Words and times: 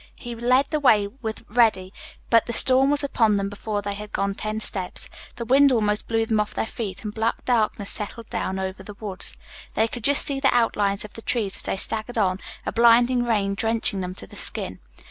He 0.15 0.33
led 0.33 0.65
the 0.71 0.79
way 0.79 1.05
with 1.05 1.45
Reddy, 1.47 1.93
but 2.31 2.47
the 2.47 2.53
storm 2.53 2.89
was 2.89 3.03
upon 3.03 3.37
them 3.37 3.49
before 3.49 3.83
they 3.83 3.93
had 3.93 4.11
gone 4.11 4.33
ten 4.33 4.59
steps. 4.59 5.07
The 5.35 5.45
wind 5.45 5.71
almost 5.71 6.07
blew 6.07 6.25
them 6.25 6.39
off 6.39 6.55
their 6.55 6.65
feet 6.65 7.03
and 7.03 7.13
black 7.13 7.45
darkness 7.45 7.91
settled 7.91 8.27
down 8.31 8.57
over 8.57 8.81
the 8.81 8.95
woods. 8.95 9.37
They 9.75 9.87
could 9.87 10.03
just 10.03 10.25
see 10.25 10.39
the 10.39 10.55
outlines 10.57 11.05
of 11.05 11.13
the 11.13 11.21
trees 11.21 11.57
as 11.57 11.61
they 11.61 11.77
staggered 11.77 12.17
on, 12.17 12.39
a 12.65 12.71
blinding 12.71 13.25
rain 13.25 13.53
drenching 13.53 14.01
them 14.01 14.15
to 14.15 14.25
the 14.25 14.35
skin. 14.35 14.79